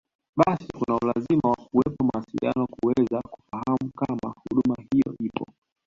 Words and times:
Basi 0.35 0.67
kuna 0.75 0.97
ulazima 1.01 1.41
wa 1.49 1.55
kuwepo 1.55 2.03
mawasiliano 2.03 2.67
kuweza 2.67 3.21
kufahamu 3.31 3.91
kama 3.97 4.33
huduma 4.43 4.75
hiyo 4.93 5.15
ipo 5.19 5.47